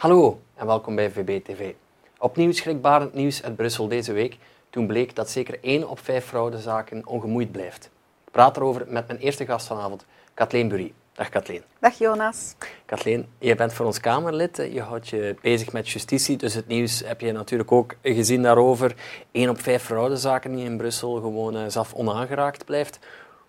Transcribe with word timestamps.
Hallo 0.00 0.40
en 0.54 0.66
welkom 0.66 0.94
bij 0.94 1.10
VBTV. 1.10 1.72
Opnieuw 2.18 2.52
schrikbarend 2.52 3.14
nieuws 3.14 3.42
uit 3.42 3.56
Brussel 3.56 3.88
deze 3.88 4.12
week. 4.12 4.38
Toen 4.70 4.86
bleek 4.86 5.16
dat 5.16 5.30
zeker 5.30 5.58
één 5.62 5.88
op 5.88 5.98
vijf 5.98 6.24
fraudezaken 6.24 7.06
ongemoeid 7.06 7.52
blijft. 7.52 7.84
Ik 8.24 8.32
praat 8.32 8.56
erover 8.56 8.84
met 8.88 9.06
mijn 9.06 9.18
eerste 9.18 9.46
gast 9.46 9.66
vanavond, 9.66 10.06
Kathleen 10.34 10.68
Bury. 10.68 10.92
Dag 11.12 11.28
Kathleen. 11.28 11.62
Dag 11.78 11.98
Jonas. 11.98 12.54
Kathleen, 12.86 13.28
je 13.38 13.54
bent 13.54 13.72
voor 13.72 13.86
ons 13.86 14.00
Kamerlid. 14.00 14.56
Je 14.56 14.80
houdt 14.80 15.08
je 15.08 15.36
bezig 15.40 15.72
met 15.72 15.88
justitie, 15.88 16.36
dus 16.36 16.54
het 16.54 16.66
nieuws 16.66 17.02
heb 17.06 17.20
je 17.20 17.32
natuurlijk 17.32 17.72
ook 17.72 17.94
gezien 18.02 18.42
daarover. 18.42 18.94
Eén 19.32 19.48
op 19.50 19.60
vijf 19.60 19.82
fraudezaken 19.82 20.54
die 20.54 20.64
in 20.64 20.76
Brussel 20.76 21.14
gewoon 21.14 21.56
uh, 21.56 21.62
zelf 21.68 21.94
onaangeraakt 21.94 22.64
blijft. 22.64 22.98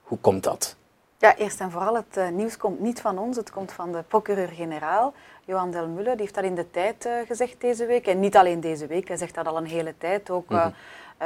Hoe 0.01 0.17
komt 0.17 0.43
dat? 0.43 0.75
Ja, 1.21 1.35
eerst 1.35 1.59
en 1.59 1.71
vooral, 1.71 1.95
het 1.95 2.17
uh, 2.17 2.29
nieuws 2.29 2.57
komt 2.57 2.79
niet 2.79 3.01
van 3.01 3.17
ons. 3.17 3.37
Het 3.37 3.51
komt 3.51 3.71
van 3.71 3.91
de 3.91 4.03
procureur-generaal, 4.07 5.13
Johan 5.45 5.71
Delmulle. 5.71 6.09
Die 6.09 6.21
heeft 6.21 6.35
dat 6.35 6.43
in 6.43 6.55
de 6.55 6.71
tijd 6.71 7.05
uh, 7.05 7.13
gezegd 7.27 7.61
deze 7.61 7.85
week. 7.85 8.07
En 8.07 8.19
niet 8.19 8.37
alleen 8.37 8.59
deze 8.59 8.87
week, 8.87 9.07
hij 9.07 9.17
zegt 9.17 9.35
dat 9.35 9.47
al 9.47 9.57
een 9.57 9.65
hele 9.65 9.93
tijd. 9.97 10.29
Ook 10.29 10.49
mm 10.49 10.57
-hmm. 10.57 10.73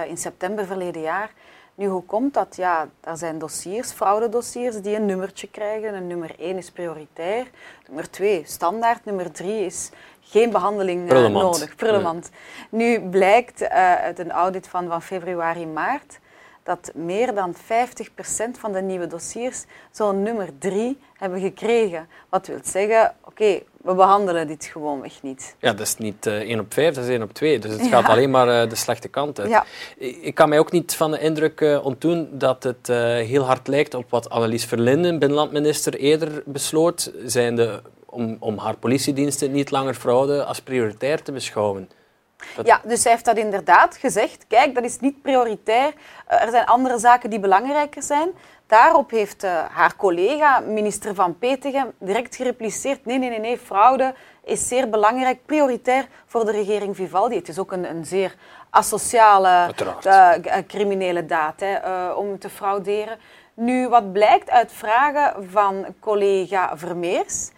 in 0.03 0.17
september 0.17 0.65
verleden 0.65 1.01
jaar. 1.01 1.31
Nu, 1.75 1.87
hoe 1.87 2.03
komt 2.03 2.33
dat? 2.33 2.55
Ja, 2.55 2.87
er 2.99 3.17
zijn 3.17 3.39
dossiers, 3.39 3.91
fraudedossiers, 3.91 4.81
die 4.81 4.95
een 4.95 5.05
nummertje 5.05 5.49
krijgen. 5.49 5.93
Een 5.93 6.07
nummer 6.07 6.39
1 6.39 6.57
is 6.57 6.71
prioritair. 6.71 7.47
Nummer 7.87 8.09
2 8.09 8.41
standaard. 8.45 9.05
Nummer 9.05 9.31
3 9.31 9.65
is 9.65 9.89
geen 10.21 10.51
behandeling 10.51 11.11
uh, 11.11 11.27
nodig. 11.27 11.75
Prullenmand. 11.75 12.29
Ja. 12.31 12.37
Nu 12.77 13.01
blijkt 13.01 13.69
uit 13.69 14.19
een 14.19 14.31
audit 14.31 14.67
van, 14.67 14.87
van 14.87 15.01
februari, 15.01 15.67
maart 15.67 16.19
dat 16.65 16.91
meer 16.93 17.33
dan 17.33 17.55
50% 17.55 17.57
van 18.51 18.71
de 18.71 18.81
nieuwe 18.81 19.07
dossiers 19.07 19.65
zo'n 19.91 20.23
nummer 20.23 20.57
3 20.57 20.99
hebben 21.13 21.39
gekregen. 21.39 22.07
Wat 22.29 22.47
wil 22.47 22.59
zeggen, 22.63 23.15
oké, 23.21 23.29
okay, 23.29 23.65
we 23.85 23.93
behandelen 23.93 24.47
dit 24.47 24.65
gewoonweg 24.65 25.21
niet. 25.21 25.55
Ja, 25.59 25.71
dat 25.71 25.87
is 25.87 25.97
niet 25.97 26.25
uh, 26.25 26.33
1 26.33 26.59
op 26.59 26.73
5, 26.73 26.95
dat 26.95 27.03
is 27.03 27.09
1 27.09 27.21
op 27.21 27.33
2. 27.33 27.59
Dus 27.59 27.71
het 27.71 27.81
ja. 27.81 27.89
gaat 27.89 28.09
alleen 28.09 28.29
maar 28.29 28.63
uh, 28.63 28.69
de 28.69 28.75
slechte 28.75 29.07
kant 29.07 29.39
uit. 29.39 29.49
Ja. 29.49 29.65
Ik 29.97 30.35
kan 30.35 30.49
mij 30.49 30.59
ook 30.59 30.71
niet 30.71 30.95
van 30.95 31.11
de 31.11 31.19
indruk 31.19 31.61
uh, 31.61 31.85
ontdoen 31.85 32.29
dat 32.31 32.63
het 32.63 32.87
heel 33.27 33.43
hard 33.43 33.67
lijkt 33.67 33.93
op 33.93 34.09
wat 34.09 34.29
Annelies 34.29 34.65
Verlinden, 34.65 35.19
binnenlandminister, 35.19 35.95
eerder 35.95 36.43
besloot, 36.45 37.11
zijnde 37.25 37.81
om, 38.05 38.37
om 38.39 38.57
haar 38.57 38.77
politiediensten 38.77 39.51
niet 39.51 39.71
langer 39.71 39.93
fraude 39.93 40.43
als 40.43 40.61
prioritair 40.61 41.23
te 41.23 41.31
beschouwen. 41.31 41.89
Dat... 42.55 42.65
Ja, 42.65 42.81
dus 42.83 43.01
zij 43.01 43.11
heeft 43.11 43.25
dat 43.25 43.37
inderdaad 43.37 43.97
gezegd. 43.97 44.45
Kijk, 44.47 44.75
dat 44.75 44.83
is 44.83 44.99
niet 44.99 45.21
prioritair. 45.21 45.93
Er 46.27 46.49
zijn 46.49 46.65
andere 46.65 46.99
zaken 46.99 47.29
die 47.29 47.39
belangrijker 47.39 48.03
zijn. 48.03 48.29
Daarop 48.67 49.09
heeft 49.11 49.43
uh, 49.43 49.65
haar 49.71 49.95
collega, 49.95 50.59
minister 50.59 51.15
Van 51.15 51.37
Petegem, 51.37 51.91
direct 51.99 52.35
gerepliceerd. 52.35 53.05
Nee, 53.05 53.17
nee, 53.17 53.29
nee, 53.29 53.39
nee, 53.39 53.57
fraude 53.57 54.13
is 54.43 54.67
zeer 54.67 54.89
belangrijk, 54.89 55.45
prioritair 55.45 56.07
voor 56.25 56.45
de 56.45 56.51
regering 56.51 56.95
Vivaldi. 56.95 57.35
Het 57.35 57.47
is 57.47 57.59
ook 57.59 57.71
een, 57.71 57.89
een 57.89 58.05
zeer 58.05 58.35
asociale, 58.69 59.71
uh, 60.05 60.31
criminele 60.67 61.25
daad 61.25 61.59
hè, 61.59 61.85
uh, 61.85 62.17
om 62.17 62.39
te 62.39 62.49
frauderen. 62.49 63.17
Nu, 63.53 63.87
wat 63.87 64.13
blijkt 64.13 64.49
uit 64.49 64.71
vragen 64.71 65.49
van 65.49 65.85
collega 65.99 66.77
Vermeers 66.77 67.49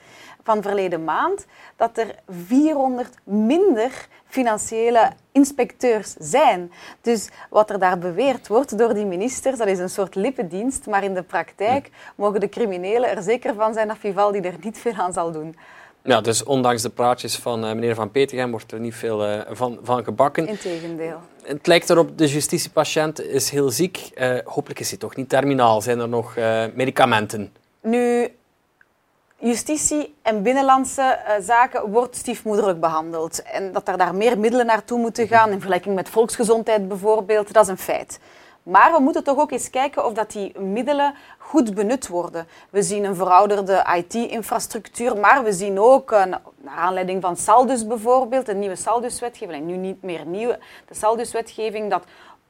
van 0.47 0.61
verleden 0.61 1.03
maand, 1.03 1.45
dat 1.75 1.97
er 1.97 2.15
400 2.47 3.13
minder 3.23 4.07
financiële 4.25 5.11
inspecteurs 5.31 6.15
zijn. 6.19 6.71
Dus 7.01 7.29
wat 7.49 7.69
er 7.69 7.79
daar 7.79 7.97
beweerd 7.97 8.47
wordt 8.47 8.77
door 8.77 8.93
die 8.93 9.05
ministers, 9.05 9.57
dat 9.57 9.67
is 9.67 9.79
een 9.79 9.89
soort 9.89 10.15
lippendienst, 10.15 10.85
maar 10.85 11.03
in 11.03 11.13
de 11.13 11.23
praktijk 11.23 11.89
mogen 12.15 12.39
de 12.39 12.49
criminelen 12.49 13.09
er 13.09 13.23
zeker 13.23 13.53
van 13.53 13.73
zijn 13.73 13.87
dat 13.87 13.97
Vivaldi 13.97 14.39
er 14.39 14.53
niet 14.61 14.77
veel 14.77 14.93
aan 14.93 15.13
zal 15.13 15.31
doen. 15.31 15.55
Ja, 16.03 16.21
dus 16.21 16.43
ondanks 16.43 16.81
de 16.81 16.89
praatjes 16.89 17.35
van 17.35 17.65
uh, 17.65 17.71
meneer 17.73 17.95
Van 17.95 18.11
Petegem 18.11 18.51
wordt 18.51 18.71
er 18.71 18.79
niet 18.79 18.95
veel 18.95 19.27
uh, 19.27 19.41
van, 19.49 19.79
van 19.83 20.03
gebakken. 20.03 20.47
Integendeel. 20.47 21.19
Het 21.43 21.67
lijkt 21.67 21.89
erop, 21.89 22.17
de 22.17 22.27
justitiepatiënt 22.27 23.21
is 23.21 23.49
heel 23.49 23.69
ziek. 23.69 24.11
Uh, 24.15 24.37
hopelijk 24.45 24.79
is 24.79 24.89
hij 24.89 24.99
toch 24.99 25.15
niet 25.15 25.29
terminaal. 25.29 25.81
Zijn 25.81 25.99
er 25.99 26.09
nog 26.09 26.35
medicamenten? 26.73 27.51
Nu, 27.81 28.27
justitie 29.39 30.15
en 30.21 30.43
binnenlandse 30.43 31.19
uh, 31.27 31.33
zaken 31.39 31.91
wordt 31.91 32.15
stiefmoederlijk 32.15 32.79
behandeld. 32.79 33.41
En 33.41 33.71
dat 33.71 33.87
er 33.87 33.97
daar 33.97 34.15
meer 34.15 34.39
middelen 34.39 34.65
naartoe 34.65 34.99
moeten 34.99 35.27
gaan, 35.27 35.49
in 35.49 35.59
vergelijking 35.59 35.95
met 35.95 36.09
volksgezondheid 36.09 36.87
bijvoorbeeld, 36.87 37.53
dat 37.53 37.63
is 37.63 37.69
een 37.69 37.77
feit. 37.77 38.19
Maar 38.63 38.91
we 38.91 38.99
moeten 38.99 39.23
toch 39.23 39.37
ook 39.37 39.51
eens 39.51 39.69
kijken 39.69 40.05
of 40.05 40.13
dat 40.13 40.31
die 40.31 40.59
middelen 40.59 41.13
goed 41.37 41.73
benut 41.73 42.07
worden. 42.07 42.47
We 42.69 42.81
zien 42.81 43.03
een 43.03 43.15
verouderde 43.15 43.85
IT-infrastructuur, 43.95 45.17
maar 45.17 45.43
we 45.43 45.53
zien 45.53 45.79
ook, 45.79 46.11
uh, 46.11 46.25
naar 46.25 46.41
aanleiding 46.75 47.21
van 47.21 47.37
Saldus 47.37 47.87
bijvoorbeeld, 47.87 48.47
een 48.47 48.59
nieuwe 48.59 48.75
Saldus-wetgeving, 48.75 49.65
nu 49.65 49.75
niet 49.75 50.03
meer 50.03 50.25
nieuwe, 50.25 50.59
de 50.87 50.95
Saldus-wetgeving, 50.95 51.89
dat 51.89 52.03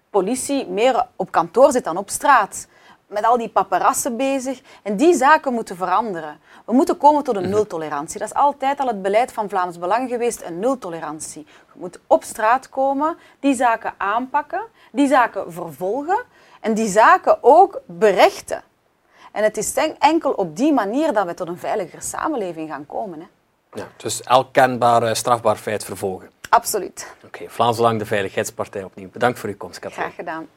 politie 0.10 0.68
meer 0.68 1.06
op 1.16 1.32
kantoor 1.32 1.72
zit 1.72 1.84
dan 1.84 1.98
op 1.98 2.10
straat 2.10 2.68
met 3.08 3.26
al 3.26 3.38
die 3.38 3.50
paparassen 3.50 4.18
bezig. 4.18 4.62
En 4.84 4.96
die 4.98 5.14
zaken 5.14 5.54
moeten 5.54 5.76
veranderen. 5.76 6.40
We 6.66 6.74
moeten 6.74 6.98
komen 6.98 7.24
tot 7.24 7.36
een 7.36 7.50
nultolerantie. 7.50 8.20
Dat 8.20 8.28
is 8.28 8.34
altijd 8.34 8.80
al 8.80 8.88
het 8.88 9.02
beleid 9.02 9.32
van 9.32 9.50
Vlaams 9.50 9.80
Belang 9.80 10.10
geweest, 10.10 10.42
een 10.42 10.60
nultolerantie. 10.60 11.46
Je 11.74 11.80
moet 11.80 12.00
op 12.08 12.24
straat 12.24 12.70
komen, 12.70 13.18
die 13.40 13.56
zaken 13.56 13.94
aanpakken, 13.98 14.62
die 14.92 15.08
zaken 15.08 15.54
vervolgen 15.54 16.24
en 16.62 16.74
die 16.74 16.90
zaken 16.90 17.38
ook 17.42 17.82
berechten. 17.86 18.64
En 19.32 19.44
het 19.44 19.58
is 19.58 19.74
enkel 20.00 20.32
op 20.32 20.56
die 20.56 20.74
manier 20.74 21.14
dat 21.14 21.26
we 21.26 21.34
tot 21.34 21.48
een 21.48 21.58
veiligere 21.58 22.02
samenleving 22.02 22.70
gaan 22.70 22.86
komen. 22.86 23.20
Hè. 23.20 23.28
Ja, 23.80 23.88
dus 23.98 24.24
elk 24.24 24.54
kenbaar 24.54 25.16
strafbaar 25.16 25.56
feit 25.56 25.84
vervolgen. 25.84 26.30
Absoluut. 26.50 27.14
Oké, 27.16 27.26
okay, 27.26 27.50
Vlaams 27.50 27.78
Belang, 27.78 28.00
de 28.00 28.06
Veiligheidspartij 28.06 28.84
opnieuw. 28.84 29.10
Bedankt 29.10 29.40
voor 29.40 29.50
uw 29.50 29.58
komst, 29.58 29.80
Katrien. 29.80 30.04
Graag 30.04 30.16
gedaan. 30.16 30.48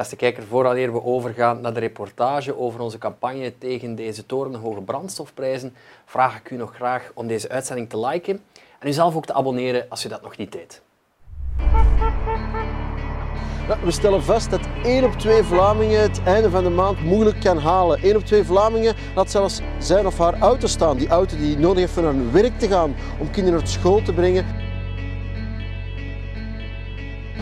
Beste 0.00 0.16
kijker, 0.16 0.42
vooraleer 0.42 0.92
we 0.92 1.04
overgaan 1.04 1.60
naar 1.60 1.74
de 1.74 1.80
reportage 1.80 2.58
over 2.58 2.80
onze 2.80 2.98
campagne 2.98 3.58
tegen 3.58 3.94
deze 3.94 4.26
torenhoge 4.26 4.80
brandstofprijzen, 4.80 5.74
vraag 6.04 6.38
ik 6.38 6.50
u 6.50 6.56
nog 6.56 6.74
graag 6.74 7.10
om 7.14 7.26
deze 7.26 7.48
uitzending 7.48 7.88
te 7.88 7.98
liken 7.98 8.40
en 8.78 8.88
u 8.88 8.92
zelf 8.92 9.16
ook 9.16 9.26
te 9.26 9.32
abonneren 9.32 9.86
als 9.88 10.04
u 10.04 10.08
dat 10.08 10.22
nog 10.22 10.36
niet 10.36 10.52
deed. 10.52 10.82
we 13.84 13.90
stellen 13.90 14.22
vast 14.22 14.50
dat 14.50 14.60
1 14.82 15.04
op 15.04 15.12
2 15.12 15.42
Vlamingen 15.42 16.00
het 16.00 16.22
einde 16.22 16.50
van 16.50 16.64
de 16.64 16.70
maand 16.70 17.04
moeilijk 17.04 17.40
kan 17.40 17.58
halen. 17.58 18.02
1 18.02 18.16
op 18.16 18.24
2 18.24 18.44
Vlamingen 18.44 18.94
laat 19.14 19.30
zelfs 19.30 19.60
zijn 19.78 20.06
of 20.06 20.18
haar 20.18 20.38
auto 20.38 20.66
staan. 20.66 20.96
Die 20.96 21.08
auto 21.08 21.36
die 21.36 21.58
nodig 21.58 21.78
heeft 21.78 21.96
om 21.96 22.04
naar 22.04 22.12
hun 22.12 22.32
werk 22.32 22.58
te 22.58 22.68
gaan, 22.68 22.94
om 23.18 23.30
kinderen 23.30 23.58
naar 23.58 23.68
school 23.68 24.02
te 24.02 24.12
brengen. 24.12 24.59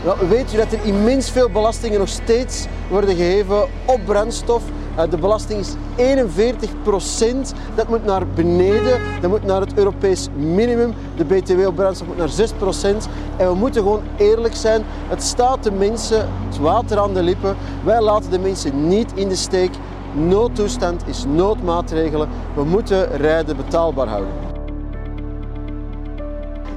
Nou, 0.04 0.28
weet 0.28 0.54
u 0.54 0.56
dat 0.56 0.72
er 0.72 0.84
immens 0.84 1.31
veel 1.31 1.50
belastingen 1.50 1.98
nog 1.98 2.09
steeds 2.09 2.66
worden 2.91 3.16
gegeven 3.16 3.62
op 3.84 4.00
brandstof? 4.04 4.62
De 5.10 5.16
belasting 5.16 5.60
is 5.60 5.75
41 5.97 6.70
procent. 6.82 7.53
Dat 7.75 7.88
moet 7.88 8.04
naar 8.04 8.26
beneden. 8.26 9.00
Dat 9.20 9.31
moet 9.31 9.44
naar 9.44 9.60
het 9.60 9.75
Europees 9.75 10.28
minimum. 10.36 10.94
De 11.16 11.25
BTW 11.25 11.66
op 11.66 11.75
brandstof 11.75 12.06
moet 12.06 12.16
naar 12.16 12.28
6 12.28 12.53
procent. 12.53 13.09
En 13.36 13.48
we 13.48 13.54
moeten 13.54 13.82
gewoon 13.82 14.03
eerlijk 14.16 14.54
zijn. 14.54 14.82
Het 15.09 15.22
staat 15.22 15.62
de 15.62 15.72
mensen 15.72 16.28
het 16.47 16.59
water 16.59 16.98
aan 16.98 17.15
de 17.15 17.22
lippen. 17.22 17.56
Wij 17.84 18.00
laten 18.00 18.30
de 18.30 18.38
mensen 18.38 18.88
niet 18.88 19.12
in 19.15 19.28
de 19.28 19.36
steek. 19.36 19.70
Noodtoestand 20.12 21.03
is 21.06 21.25
noodmaatregelen. 21.28 22.28
We 22.54 22.65
moeten 22.65 23.16
rijden 23.16 23.56
betaalbaar 23.56 24.09
houden. 24.09 24.47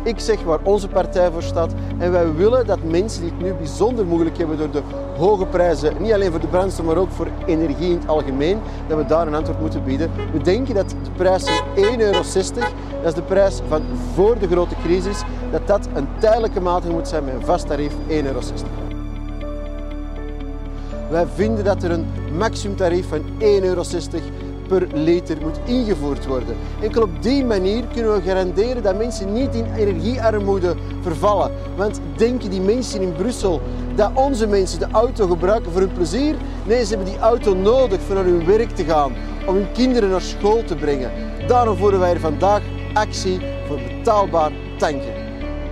Ik 0.04 0.20
zeg 0.20 0.44
waar 0.44 0.60
onze 0.64 0.88
partij 0.88 1.32
voor 1.32 1.44
staat. 1.44 1.74
En 1.98 2.12
wij 2.12 2.34
willen 2.34 2.68
dat 2.68 2.84
mensen 2.84 3.22
die 3.22 3.32
het 3.32 3.42
nu 3.42 3.54
bijzonder 3.54 4.06
moeilijk 4.06 4.38
hebben 4.38 4.58
door 4.58 4.72
de 4.72 4.82
hoge 5.18 5.46
prijzen, 5.46 5.94
niet 6.00 6.14
alleen 6.14 6.32
voor 6.32 6.40
de 6.40 6.48
brandstof, 6.48 6.86
maar 6.86 6.98
ook 6.98 7.12
voor 7.12 7.28
energie 7.46 7.90
in 7.90 7.98
het 7.98 8.08
algemeen, 8.08 8.60
dat 8.88 8.98
we 8.98 9.06
daar 9.06 9.28
een 9.28 9.36
antwoord 9.36 9.60
moeten 9.60 9.84
bieden. 9.84 10.12
We 10.32 10.42
denken 10.42 10.76
dat 10.76 10.90
de 10.90 11.12
prijs 11.16 11.44
van 11.44 11.84
1,60 11.84 11.84
euro, 11.98 12.22
dat 13.02 13.10
is 13.10 13.14
de 13.14 13.22
prijs 13.28 13.60
van 13.68 13.82
voor 14.14 14.40
de 14.40 14.48
grote 14.48 14.76
crisis, 14.84 15.24
dat 15.52 15.68
dat 15.68 15.88
een 15.94 16.08
tijdelijke 16.20 16.62
maatregel 16.62 16.98
moet 16.98 17.08
zijn 17.08 17.24
met 17.24 17.34
een 17.34 17.46
vast 17.46 17.68
tarief 17.68 17.94
1,60 17.94 17.96
euro. 18.08 18.40
Wij 21.10 21.26
vinden 21.36 21.64
dat 21.64 21.84
er 21.84 21.92
een 21.92 22.06
maximumtarief 22.38 23.08
van 23.08 23.20
1,60 23.20 23.46
euro 23.64 23.84
per 24.72 24.88
liter 24.94 25.38
moet 25.42 25.60
ingevoerd 25.66 26.26
worden. 26.26 26.56
Enkel 26.82 27.02
op 27.02 27.10
die 27.24 27.46
manier 27.46 27.84
kunnen 27.94 28.14
we 28.14 28.22
garanderen 28.22 28.84
dat 28.84 28.98
mensen 28.98 29.34
niet 29.34 29.56
in 29.56 29.66
energiearmoede 29.74 30.76
vervallen. 31.02 31.52
Want 31.76 32.00
denken 32.16 32.50
die 32.50 32.62
mensen 32.62 33.02
in 33.02 33.14
Brussel 33.14 33.62
dat 33.96 34.12
onze 34.14 34.48
mensen 34.48 34.80
de 34.80 34.88
auto 34.92 35.28
gebruiken 35.28 35.72
voor 35.72 35.82
hun 35.82 35.94
plezier? 35.94 36.36
Nee, 36.66 36.86
ze 36.86 36.96
hebben 36.96 37.14
die 37.14 37.20
auto 37.20 37.54
nodig 37.54 38.02
voor 38.02 38.16
naar 38.16 38.24
hun 38.24 38.46
werk 38.46 38.70
te 38.70 38.84
gaan, 38.84 39.14
om 39.46 39.56
hun 39.56 39.72
kinderen 39.72 40.10
naar 40.10 40.22
school 40.22 40.64
te 40.64 40.76
brengen. 40.76 41.12
Daarom 41.48 41.78
voeren 41.78 42.00
wij 42.00 42.14
er 42.14 42.20
vandaag 42.20 42.62
actie 42.94 43.40
voor 43.68 43.80
betaalbaar 43.88 44.52
tanken. 44.78 45.14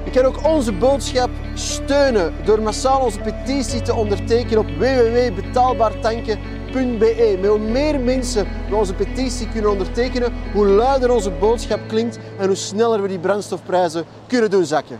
Je 0.03 0.11
kan 0.11 0.25
ook 0.25 0.45
onze 0.45 0.73
boodschap 0.73 1.29
steunen 1.53 2.33
door 2.45 2.61
massaal 2.61 3.01
onze 3.01 3.19
petitie 3.19 3.81
te 3.81 3.93
ondertekenen 3.93 4.59
op 4.59 4.67
Met 6.73 7.45
hoe 7.45 7.59
meer 7.59 7.99
mensen 7.99 8.47
onze 8.71 8.93
petitie 8.93 9.49
kunnen 9.49 9.71
ondertekenen, 9.71 10.33
hoe 10.53 10.65
luider 10.65 11.11
onze 11.11 11.31
boodschap 11.31 11.79
klinkt 11.87 12.19
en 12.37 12.45
hoe 12.45 12.55
sneller 12.55 13.01
we 13.01 13.07
die 13.07 13.19
brandstofprijzen 13.19 14.05
kunnen 14.27 14.49
doen 14.49 14.65
zakken. 14.65 14.99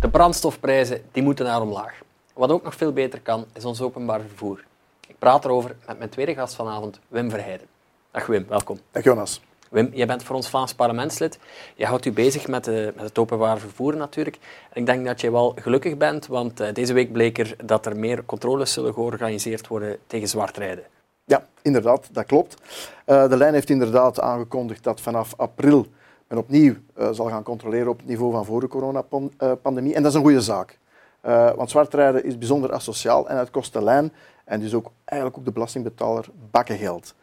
De 0.00 0.08
brandstofprijzen 0.10 1.02
die 1.12 1.22
moeten 1.22 1.44
naar 1.44 1.60
omlaag. 1.60 2.00
Wat 2.34 2.50
ook 2.50 2.62
nog 2.62 2.74
veel 2.74 2.92
beter 2.92 3.20
kan, 3.20 3.44
is 3.52 3.64
ons 3.64 3.80
openbaar 3.80 4.20
vervoer. 4.20 4.64
Ik 5.08 5.18
praat 5.18 5.44
erover 5.44 5.76
met 5.86 5.98
mijn 5.98 6.10
tweede 6.10 6.34
gast 6.34 6.54
vanavond, 6.54 7.00
Wim 7.08 7.30
Verheijden. 7.30 7.66
Dag 8.10 8.26
Wim, 8.26 8.46
welkom. 8.48 8.78
Dag 8.90 9.04
Jonas. 9.04 9.40
Wim, 9.70 9.90
jij 9.92 10.06
bent 10.06 10.22
voor 10.22 10.36
ons 10.36 10.48
Vlaams 10.48 10.74
parlementslid. 10.74 11.38
Je 11.74 11.86
houdt 11.86 12.04
u 12.04 12.12
bezig 12.12 12.48
met, 12.48 12.64
de, 12.64 12.92
met 12.96 13.04
het 13.04 13.18
openbaar 13.18 13.58
vervoer 13.58 13.96
natuurlijk. 13.96 14.38
En 14.70 14.80
ik 14.80 14.86
denk 14.86 15.06
dat 15.06 15.20
je 15.20 15.30
wel 15.30 15.52
gelukkig 15.56 15.96
bent, 15.96 16.26
want 16.26 16.60
uh, 16.60 16.72
deze 16.72 16.92
week 16.92 17.12
bleek 17.12 17.38
er 17.38 17.56
dat 17.64 17.86
er 17.86 17.96
meer 17.96 18.24
controles 18.24 18.72
zullen 18.72 18.94
georganiseerd 18.94 19.66
worden 19.66 19.98
tegen 20.06 20.28
zwartrijden. 20.28 20.84
Ja, 21.24 21.46
inderdaad, 21.62 22.08
dat 22.12 22.26
klopt. 22.26 22.54
Uh, 23.06 23.28
de 23.28 23.36
lijn 23.36 23.54
heeft 23.54 23.70
inderdaad 23.70 24.20
aangekondigd 24.20 24.84
dat 24.84 25.00
vanaf 25.00 25.34
april 25.36 25.86
men 26.28 26.38
opnieuw 26.38 26.74
uh, 26.98 27.08
zal 27.12 27.28
gaan 27.28 27.42
controleren 27.42 27.88
op 27.88 27.98
het 27.98 28.06
niveau 28.06 28.32
van 28.32 28.44
voor 28.44 28.60
de 28.60 28.68
coronapandemie. 28.68 29.94
En 29.94 30.02
dat 30.02 30.10
is 30.10 30.16
een 30.16 30.24
goede 30.24 30.40
zaak. 30.40 30.78
want 31.56 31.70
zwartrijden 31.70 32.24
is 32.24 32.38
bijzonder 32.38 32.72
asociaal 32.72 33.28
en 33.28 33.36
het 33.36 33.50
kost 33.50 33.72
de 33.72 33.82
lijn 33.82 34.12
en 34.44 34.60
dus 34.60 34.74
ook 34.74 34.90
eigenlijk 35.04 35.38
ook 35.38 35.44
de 35.44 35.52
belastingbetaler 35.52 36.26
bakken 36.50 36.78
geld. 36.78 37.14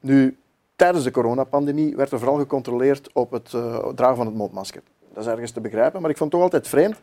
nu, 0.00 0.36
tijdens 0.82 1.04
de 1.04 1.10
coronapandemie 1.10 1.96
werd 1.96 2.12
er 2.12 2.18
vooral 2.18 2.36
gecontroleerd 2.36 3.10
op 3.12 3.30
het 3.30 3.52
uh, 3.52 3.88
dragen 3.88 4.16
van 4.16 4.26
het 4.26 4.34
mondmasker. 4.34 4.82
Dat 5.12 5.24
is 5.24 5.30
ergens 5.30 5.50
te 5.50 5.60
begrijpen, 5.60 6.00
maar 6.00 6.10
ik 6.10 6.16
vond 6.16 6.32
het 6.32 6.40
toch 6.40 6.50
altijd 6.50 6.68
vreemd 6.68 7.00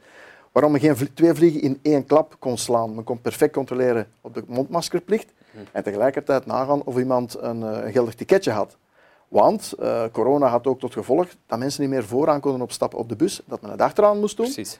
waarom 0.51 0.71
men 0.71 0.81
geen 0.81 1.13
twee 1.13 1.33
vliegen 1.33 1.61
in 1.61 1.79
één 1.81 2.05
klap 2.05 2.35
kon 2.39 2.57
slaan. 2.57 2.95
Men 2.95 3.03
kon 3.03 3.21
perfect 3.21 3.53
controleren 3.53 4.07
op 4.21 4.33
de 4.33 4.43
mondmaskerplicht 4.47 5.33
en 5.71 5.83
tegelijkertijd 5.83 6.45
nagaan 6.45 6.83
of 6.83 6.97
iemand 6.97 7.37
een, 7.39 7.59
uh, 7.59 7.79
een 7.83 7.91
geldig 7.91 8.13
ticketje 8.15 8.51
had. 8.51 8.77
Want 9.27 9.73
uh, 9.79 10.03
corona 10.11 10.47
had 10.47 10.67
ook 10.67 10.79
tot 10.79 10.93
gevolg 10.93 11.27
dat 11.45 11.59
mensen 11.59 11.81
niet 11.81 11.89
meer 11.89 12.03
vooraan 12.03 12.39
konden 12.39 12.61
opstappen 12.61 12.99
op 12.99 13.09
de 13.09 13.15
bus, 13.15 13.41
dat 13.45 13.61
men 13.61 13.71
het 13.71 13.81
achteraan 13.81 14.19
moest 14.19 14.37
doen. 14.37 14.45
Precies. 14.45 14.79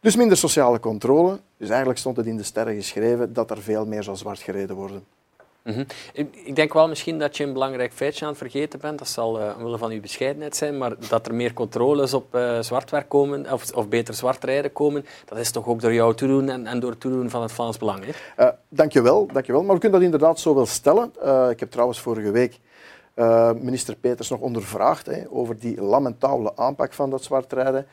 Dus 0.00 0.16
minder 0.16 0.36
sociale 0.36 0.80
controle. 0.80 1.38
Dus 1.56 1.68
eigenlijk 1.68 1.98
stond 1.98 2.16
het 2.16 2.26
in 2.26 2.36
de 2.36 2.42
sterren 2.42 2.74
geschreven 2.74 3.32
dat 3.32 3.50
er 3.50 3.62
veel 3.62 3.86
meer 3.86 4.02
zou 4.02 4.16
zwart 4.16 4.38
gereden 4.38 4.76
worden. 4.76 5.04
Mm 5.66 5.86
Ik 6.12 6.56
denk 6.56 6.72
wel 6.72 6.88
misschien 6.88 7.18
dat 7.18 7.36
je 7.36 7.44
een 7.44 7.52
belangrijk 7.52 7.92
feitje 7.92 8.24
aan 8.24 8.30
het 8.30 8.38
vergeten 8.38 8.80
bent. 8.80 8.98
Dat 8.98 9.08
zal 9.08 9.40
uh, 9.40 9.54
omwille 9.56 9.78
van 9.78 9.90
uw 9.90 10.00
bescheidenheid 10.00 10.56
zijn. 10.56 10.78
Maar 10.78 11.08
dat 11.08 11.26
er 11.26 11.34
meer 11.34 11.52
controles 11.52 12.14
op 12.14 12.34
uh, 12.34 12.60
zwartwerk 12.60 13.08
komen, 13.08 13.52
of, 13.52 13.72
of 13.74 13.88
beter 13.88 14.14
zwartrijden 14.14 14.72
komen, 14.72 15.06
dat 15.24 15.38
is 15.38 15.50
toch 15.50 15.66
ook 15.66 15.80
door 15.80 15.92
jou 15.92 16.14
toedoen 16.14 16.48
en, 16.48 16.66
en 16.66 16.80
door 16.80 16.90
het 16.90 17.00
toedoen 17.00 17.30
van 17.30 17.42
het 17.42 17.52
Vlaams 17.52 17.78
Belang. 17.78 18.04
Hè? 18.04 18.44
Uh, 18.44 18.52
dankjewel, 18.68 19.26
dankjewel. 19.32 19.62
Maar 19.62 19.74
we 19.74 19.80
kunnen 19.80 19.98
dat 20.00 20.10
inderdaad 20.10 20.40
zo 20.40 20.54
wel 20.54 20.66
stellen. 20.66 21.12
ik 21.50 21.60
heb 21.60 21.70
trouwens 21.70 22.00
vorige 22.00 22.30
week 22.30 22.60
minister 23.60 23.96
Peters 23.96 24.28
nog 24.28 24.40
ondervraagd 24.40 25.06
hè, 25.06 25.22
over 25.30 25.58
die 25.58 25.80
lamentabele 25.80 26.56
aanpak 26.56 26.92
van 26.92 27.10
dat 27.10 27.24
zwartrijden. 27.24 27.86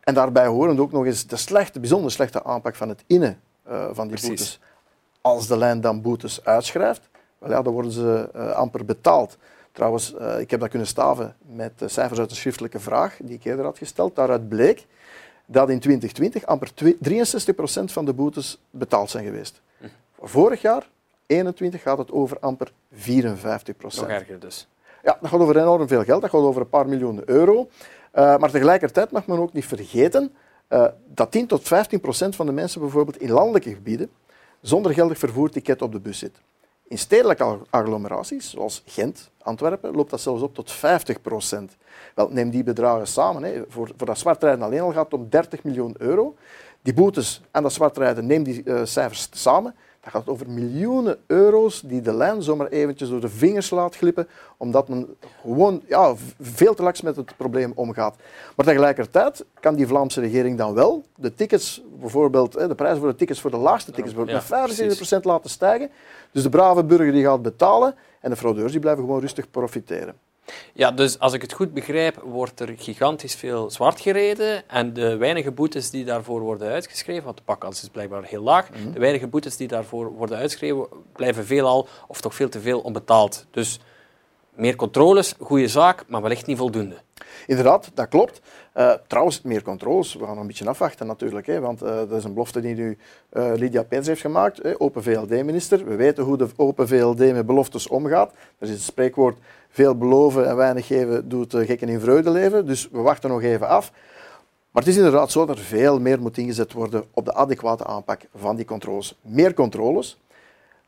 En 0.00 0.14
daarbij 0.14 0.46
horen 0.46 0.80
ook 0.80 0.92
nog 0.92 1.06
eens 1.06 1.26
de 1.26 1.36
slechte, 1.36 1.80
bijzonder 1.80 2.10
slechte 2.10 2.44
aanpak 2.44 2.74
van 2.74 2.88
het 2.88 3.04
innen 3.06 3.40
van 3.92 4.08
die 4.08 4.20
boetes 4.20 4.60
als 5.26 5.46
de 5.46 5.56
lijn 5.56 5.80
dan 5.80 6.00
boetes 6.02 6.44
uitschrijft, 6.44 7.08
wel 7.38 7.50
ja, 7.50 7.62
dan 7.62 7.72
worden 7.72 7.92
ze 7.92 8.28
uh, 8.36 8.50
amper 8.52 8.84
betaald. 8.84 9.36
Trouwens, 9.72 10.14
uh, 10.20 10.40
ik 10.40 10.50
heb 10.50 10.60
dat 10.60 10.68
kunnen 10.68 10.88
staven 10.88 11.36
met 11.46 11.72
cijfers 11.86 12.20
uit 12.20 12.28
de 12.28 12.34
schriftelijke 12.34 12.80
vraag 12.80 13.16
die 13.22 13.34
ik 13.34 13.44
eerder 13.44 13.64
had 13.64 13.78
gesteld. 13.78 14.16
Daaruit 14.16 14.48
bleek 14.48 14.86
dat 15.46 15.70
in 15.70 15.80
2020 15.80 16.46
amper 16.46 16.70
63% 16.70 17.84
van 17.84 18.04
de 18.04 18.12
boetes 18.12 18.60
betaald 18.70 19.10
zijn 19.10 19.24
geweest. 19.24 19.60
Hm. 19.78 19.86
Vorig 20.20 20.60
jaar, 20.60 20.88
21, 21.26 21.82
gaat 21.82 21.98
het 21.98 22.12
over 22.12 22.38
amper 22.38 22.72
54%. 22.94 22.96
Nog 23.76 24.08
erger 24.08 24.38
dus. 24.38 24.68
Ja, 25.02 25.18
dat 25.20 25.30
gaat 25.30 25.40
over 25.40 25.56
enorm 25.56 25.88
veel 25.88 26.04
geld. 26.04 26.20
Dat 26.20 26.30
gaat 26.30 26.40
over 26.40 26.60
een 26.60 26.68
paar 26.68 26.88
miljoen 26.88 27.22
euro. 27.24 27.68
Uh, 28.14 28.36
maar 28.36 28.50
tegelijkertijd 28.50 29.10
mag 29.10 29.26
men 29.26 29.38
ook 29.38 29.52
niet 29.52 29.66
vergeten 29.66 30.34
dat 31.06 31.30
10 31.30 31.46
tot 31.46 31.62
15 31.62 32.00
procent 32.00 32.36
van 32.36 32.46
de 32.46 32.52
mensen 32.52 32.80
bijvoorbeeld 32.80 33.20
in 33.20 33.30
landelijke 33.30 33.74
gebieden 33.74 34.10
zonder 34.68 34.92
geldig 34.92 35.18
vervoerticket 35.18 35.82
op 35.82 35.92
de 35.92 36.00
bus 36.00 36.18
zit. 36.18 36.40
In 36.88 36.98
stedelijke 36.98 37.58
agglomeraties, 37.70 38.50
zoals 38.50 38.82
Gent, 38.86 39.30
Antwerpen, 39.42 39.94
loopt 39.94 40.10
dat 40.10 40.20
zelfs 40.20 40.42
op 40.42 40.54
tot 40.54 40.72
50 40.72 41.20
procent. 41.20 41.76
Wel, 42.14 42.28
neem 42.28 42.50
die 42.50 42.62
bedragen 42.62 43.06
samen. 43.06 43.42
Hè. 43.42 43.62
Voor, 43.68 43.90
voor 43.96 44.06
dat 44.06 44.18
zwartrijden 44.18 44.62
alleen 44.62 44.80
al 44.80 44.92
gaat 44.92 45.04
het 45.04 45.20
om 45.20 45.28
30 45.28 45.62
miljoen 45.62 45.94
euro. 45.98 46.36
Die 46.82 46.94
boetes 46.94 47.42
en 47.50 47.62
dat 47.62 47.72
zwartrijden, 47.72 48.26
neem 48.26 48.42
die 48.42 48.62
uh, 48.64 48.80
cijfers 48.84 49.28
samen. 49.30 49.74
Dat 50.06 50.14
gaat 50.14 50.28
over 50.28 50.50
miljoenen 50.50 51.18
euro's 51.26 51.80
die 51.80 52.00
de 52.00 52.12
lijn 52.12 52.42
zomaar 52.42 52.66
eventjes 52.66 53.08
door 53.08 53.20
de 53.20 53.28
vingers 53.28 53.70
laat 53.70 53.96
glippen, 53.96 54.28
omdat 54.56 54.88
men 54.88 55.16
gewoon 55.42 55.82
ja, 55.86 56.14
veel 56.40 56.74
te 56.74 56.82
laks 56.82 57.00
met 57.00 57.16
het 57.16 57.36
probleem 57.36 57.72
omgaat. 57.74 58.16
Maar 58.56 58.66
tegelijkertijd 58.66 59.44
kan 59.60 59.74
die 59.74 59.86
Vlaamse 59.86 60.20
regering 60.20 60.58
dan 60.58 60.74
wel 60.74 61.04
de 61.16 61.34
tickets, 61.34 61.82
bijvoorbeeld 62.00 62.52
de 62.52 62.74
prijzen 62.74 62.98
voor 62.98 63.08
de 63.08 63.16
tickets 63.16 63.40
voor 63.40 63.50
de 63.50 63.56
laagste 63.56 63.90
tickets, 63.90 64.14
met 64.14 65.18
75% 65.18 65.20
laten 65.22 65.50
stijgen. 65.50 65.90
Dus 66.32 66.42
de 66.42 66.48
brave 66.48 66.84
burger 66.84 67.12
die 67.12 67.24
gaat 67.24 67.42
betalen 67.42 67.94
en 68.20 68.30
de 68.30 68.36
fraudeurs 68.36 68.72
die 68.72 68.80
blijven 68.80 69.04
gewoon 69.04 69.20
rustig 69.20 69.50
profiteren. 69.50 70.14
Ja, 70.72 70.90
dus 70.90 71.18
als 71.18 71.32
ik 71.32 71.42
het 71.42 71.52
goed 71.52 71.74
begrijp, 71.74 72.20
wordt 72.24 72.60
er 72.60 72.74
gigantisch 72.76 73.34
veel 73.34 73.70
zwart 73.70 74.00
gereden 74.00 74.68
en 74.68 74.92
de 74.92 75.16
weinige 75.16 75.50
boetes 75.50 75.90
die 75.90 76.04
daarvoor 76.04 76.40
worden 76.40 76.68
uitgeschreven, 76.68 77.24
want 77.24 77.36
de 77.36 77.42
pakkans 77.42 77.82
is 77.82 77.88
blijkbaar 77.88 78.24
heel 78.24 78.42
laag, 78.42 78.70
mhm. 78.70 78.92
de 78.92 78.98
weinige 78.98 79.26
boetes 79.26 79.56
die 79.56 79.68
daarvoor 79.68 80.12
worden 80.12 80.36
uitgeschreven, 80.36 80.86
blijven 81.12 81.46
veelal 81.46 81.88
of 82.08 82.20
toch 82.20 82.34
veel 82.34 82.48
te 82.48 82.60
veel 82.60 82.80
onbetaald. 82.80 83.46
Dus 83.50 83.80
meer 84.54 84.76
controles, 84.76 85.34
goede 85.40 85.68
zaak, 85.68 86.04
maar 86.06 86.22
wellicht 86.22 86.46
niet 86.46 86.58
voldoende. 86.58 86.96
Inderdaad, 87.46 87.90
dat 87.94 88.08
klopt. 88.08 88.40
Uh, 88.76 88.92
trouwens, 89.06 89.42
meer 89.42 89.62
controles, 89.62 90.14
we 90.14 90.24
gaan 90.24 90.38
een 90.38 90.46
beetje 90.46 90.68
afwachten 90.68 91.06
natuurlijk, 91.06 91.46
hè, 91.46 91.60
want 91.60 91.82
uh, 91.82 91.88
dat 91.88 92.12
is 92.12 92.24
een 92.24 92.32
belofte 92.32 92.60
die 92.60 92.74
nu 92.74 92.98
uh, 93.32 93.52
Lydia 93.54 93.82
Peters 93.82 94.06
heeft 94.06 94.20
gemaakt, 94.20 94.62
hè, 94.62 94.80
Open 94.80 95.02
VLD-minister. 95.02 95.84
We 95.84 95.94
weten 95.94 96.24
hoe 96.24 96.36
de 96.36 96.48
Open 96.56 96.88
VLD 96.88 97.18
met 97.18 97.46
beloftes 97.46 97.88
omgaat. 97.88 98.32
Er 98.58 98.66
is 98.66 98.70
het 98.70 98.80
spreekwoord, 98.80 99.38
veel 99.68 99.96
beloven 99.96 100.48
en 100.48 100.56
weinig 100.56 100.86
geven 100.86 101.28
doet 101.28 101.54
gekken 101.54 101.88
in 101.88 102.00
vreugde 102.00 102.30
leven, 102.30 102.66
dus 102.66 102.88
we 102.92 103.00
wachten 103.00 103.30
nog 103.30 103.42
even 103.42 103.68
af. 103.68 103.92
Maar 104.76 104.84
het 104.84 104.94
is 104.94 104.98
inderdaad 104.98 105.30
zo 105.30 105.46
dat 105.46 105.58
er 105.58 105.64
veel 105.64 106.00
meer 106.00 106.20
moet 106.20 106.38
ingezet 106.38 106.72
worden 106.72 107.04
op 107.12 107.24
de 107.24 107.34
adequate 107.34 107.84
aanpak 107.84 108.20
van 108.34 108.56
die 108.56 108.64
controles. 108.64 109.18
Meer 109.20 109.54
controles, 109.54 110.18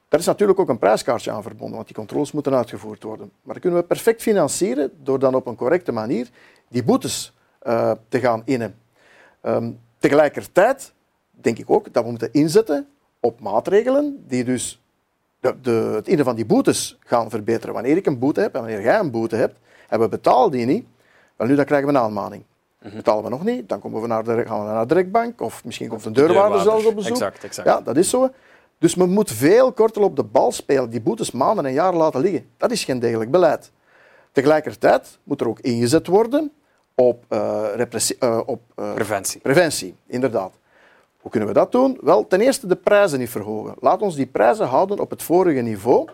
daar 0.09 0.21
is 0.21 0.27
natuurlijk 0.27 0.61
ook 0.61 0.69
een 0.69 0.79
prijskaartje 0.79 1.31
aan 1.31 1.43
verbonden, 1.43 1.75
want 1.75 1.87
die 1.87 1.97
controles 1.97 2.33
moeten 2.33 2.55
uitgevoerd 2.55 3.03
worden. 3.03 3.31
Maar 3.43 3.55
dat 3.55 3.63
kunnen 3.63 3.81
we 3.81 3.87
perfect 3.87 4.23
financieren 4.23 4.91
door 5.03 5.19
dan 5.19 5.35
op 5.35 5.47
een 5.47 5.57
correcte 5.57 5.93
manier 5.93 6.29
die 6.69 6.85
boetes 6.85 7.33
uh, 7.67 7.93
te 8.09 8.21
gaan 8.21 8.43
innen. 8.45 8.75
Um, 9.43 9.79
tegelijkertijd 9.99 10.93
denk 11.31 11.59
ik 11.59 11.71
ook 11.71 11.93
dat 11.93 12.05
we 12.05 12.11
moeten 12.11 12.33
inzetten 12.33 12.89
op 13.21 13.41
maatregelen 13.41 14.25
die 14.27 14.45
dus 14.45 14.83
de, 15.41 15.61
de, 15.61 15.71
het 15.71 16.09
innen 16.09 16.25
van 16.25 16.37
die 16.37 16.47
boetes 16.47 16.99
gaan 17.01 17.31
verbeteren. 17.31 17.75
Wanneer 17.75 17.97
ik 17.97 18.07
een 18.07 18.19
boete 18.19 18.41
heb 18.41 18.55
en 18.55 18.61
wanneer 18.61 18.83
jij 18.83 18.99
een 18.99 19.11
boete 19.11 19.37
hebt 19.37 19.59
en 19.89 20.01
we 20.01 20.09
betalen 20.09 20.51
die 20.51 20.67
niet, 20.67 20.87
wel 21.37 21.47
nu 21.47 21.55
dan 21.55 21.65
krijgen 21.65 21.89
we 21.89 21.95
een 21.95 22.01
aanmaning. 22.01 22.43
Mhm. 22.83 22.97
Betalen 22.97 23.25
we 23.25 23.31
nog 23.31 23.45
niet, 23.45 23.69
dan 23.69 23.81
komen 23.81 24.01
we 24.01 24.07
naar 24.07 24.25
de, 24.25 24.45
gaan 24.47 24.67
we 24.67 24.73
naar 24.73 24.87
de 24.87 24.95
rechtbank 24.95 25.41
of 25.41 25.65
misschien 25.65 25.89
komt 25.89 26.05
een 26.05 26.13
deurwaarder 26.13 26.61
zelfs 26.61 26.85
op 26.85 26.95
bezoek. 26.95 27.11
Exact, 27.11 27.45
exact. 27.45 27.69
Ja, 27.69 27.81
dat 27.81 27.97
is 27.97 28.11
zo. 28.11 28.31
Dus 28.79 28.95
men 28.95 29.11
moet 29.11 29.31
veel 29.31 29.73
korter 29.73 30.03
op 30.03 30.17
de 30.17 30.25
bal 30.25 30.53
spelen, 30.53 30.91
die 30.91 31.01
boetes 31.01 31.31
maanden 31.31 31.67
en 31.67 31.73
jaren 31.73 31.99
laten 31.99 32.21
liggen. 32.21 32.47
Dat 32.57 32.71
is 32.71 32.85
geen 32.85 32.99
degelijk 32.99 33.31
beleid. 33.31 33.73
Tegelijkertijd 34.33 35.19
moet 35.23 35.41
er 35.41 35.49
ook 35.49 35.61
ingezet 35.61 36.07
worden 36.07 36.53
op, 36.95 37.25
uh, 37.29 37.65
repressie, 37.75 38.17
uh, 38.21 38.41
op 38.47 38.61
uh, 38.77 38.95
preventie. 38.95 39.41
preventie. 39.41 39.95
Inderdaad. 40.07 40.53
Hoe 41.21 41.31
kunnen 41.31 41.49
we 41.49 41.55
dat 41.55 41.73
doen? 41.73 41.99
Wel, 42.01 42.27
ten 42.27 42.41
eerste 42.41 42.67
de 42.67 42.77
prijzen 42.77 43.19
niet 43.19 43.31
verhogen. 43.31 43.75
Laat 43.81 44.03
ons 44.03 44.15
die 44.15 44.27
prijzen 44.27 44.67
houden 44.67 44.99
op 44.99 45.11
het 45.11 45.23
vorige 45.23 45.61
niveau. 45.61 46.09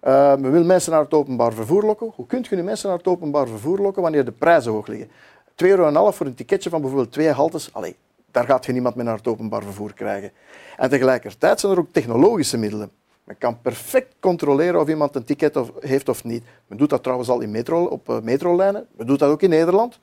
we 0.00 0.38
willen 0.40 0.66
mensen 0.66 0.92
naar 0.92 1.00
het 1.00 1.14
openbaar 1.14 1.52
vervoer 1.52 1.82
lokken. 1.82 2.12
Hoe 2.14 2.26
kunt 2.26 2.46
je 2.46 2.56
nu 2.56 2.62
mensen 2.62 2.88
naar 2.88 2.98
het 2.98 3.06
openbaar 3.06 3.46
vervoer 3.46 3.78
lokken 3.78 4.02
wanneer 4.02 4.24
de 4.24 4.32
prijzen 4.32 4.72
hoog 4.72 4.86
liggen? 4.86 5.08
2,5 5.08 5.56
euro 5.56 6.10
voor 6.10 6.26
een 6.26 6.34
ticketje 6.34 6.70
van 6.70 6.80
bijvoorbeeld 6.80 7.12
twee 7.12 7.30
haltes. 7.30 7.72
Allee, 7.72 7.96
daar 8.34 8.44
gaat 8.44 8.66
je 8.66 8.72
niemand 8.72 8.94
meer 8.94 9.04
naar 9.04 9.16
het 9.16 9.26
openbaar 9.26 9.62
vervoer 9.62 9.94
krijgen. 9.94 10.32
En 10.76 10.90
tegelijkertijd 10.90 11.60
zijn 11.60 11.72
er 11.72 11.78
ook 11.78 11.92
technologische 11.92 12.58
middelen. 12.58 12.90
Men 13.24 13.38
kan 13.38 13.60
perfect 13.60 14.14
controleren 14.20 14.80
of 14.80 14.88
iemand 14.88 15.16
een 15.16 15.24
ticket 15.24 15.58
heeft 15.80 16.08
of 16.08 16.24
niet. 16.24 16.44
Men 16.66 16.78
doet 16.78 16.90
dat 16.90 17.02
trouwens 17.02 17.28
al 17.28 17.40
in 17.40 17.50
metro, 17.50 17.84
op 17.84 18.08
uh, 18.08 18.20
metrolijnen. 18.20 18.86
Men 18.96 19.06
doet 19.06 19.18
dat 19.18 19.30
ook 19.30 19.42
in 19.42 19.50
Nederland. 19.50 19.98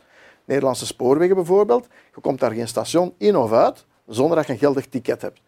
Nederlandse 0.45 0.85
spoorwegen 0.85 1.35
bijvoorbeeld. 1.35 1.87
Je 2.15 2.21
komt 2.21 2.39
daar 2.39 2.51
geen 2.51 2.67
station 2.67 3.13
in 3.17 3.37
of 3.37 3.51
uit 3.51 3.85
zonder 4.07 4.37
dat 4.37 4.45
je 4.45 4.53
een 4.53 4.59
geldig 4.59 4.85
ticket 4.85 5.21
hebt. 5.21 5.41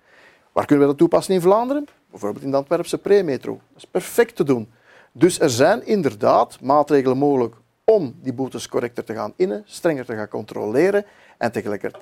Waar 0.52 0.66
kunnen 0.66 0.86
we 0.86 0.92
dat 0.92 1.00
toepassen 1.00 1.34
in 1.34 1.42
Vlaanderen? 1.42 1.88
Bijvoorbeeld 2.10 2.44
in 2.44 2.52
de 2.52 2.58
Antwerpse 2.58 2.98
premetro. 2.98 3.52
Dat 3.52 3.84
is 3.84 3.86
perfect 3.86 4.36
te 4.36 4.44
doen. 4.44 4.72
Dus 5.12 5.40
er 5.40 5.50
zijn 5.50 5.86
inderdaad 5.86 6.62
maatregelen 6.62 7.18
mogelijk 7.18 7.56
om 7.84 8.16
die 8.22 8.34
boetes 8.34 8.68
correcter 8.68 9.04
te 9.04 9.14
gaan 9.14 9.34
innen, 9.36 9.64
strenger 9.66 10.06
te 10.06 10.16
gaan 10.16 10.28
controleren 10.28 11.06
en 11.38 11.52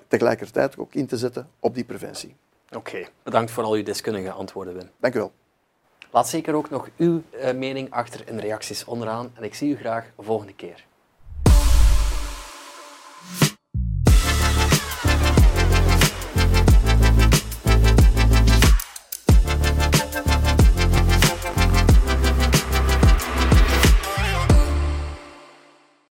tegelijkertijd 0.07 0.77
ook 0.77 0.93
in 0.93 1.05
te 1.05 1.17
zetten 1.17 1.49
op 1.59 1.75
die 1.75 1.83
preventie. 1.83 2.35
Oké, 2.75 3.07
bedankt 3.23 3.51
voor 3.51 3.63
al 3.63 3.73
uw 3.73 3.83
deskundige 3.83 4.31
antwoorden, 4.31 4.73
Wim. 4.73 4.89
Dank 4.99 5.15
u 5.15 5.19
wel. 5.19 5.31
Laat 6.11 6.29
zeker 6.29 6.53
ook 6.53 6.69
nog 6.69 6.89
uw 6.97 7.21
uh, 7.31 7.53
mening 7.53 7.91
achter 7.91 8.27
in 8.27 8.35
de 8.35 8.41
reacties 8.41 8.85
onderaan 8.85 9.31
en 9.33 9.43
ik 9.43 9.53
zie 9.53 9.71
u 9.71 9.77
graag 9.77 10.05
volgende 10.17 10.55
keer. 10.55 10.85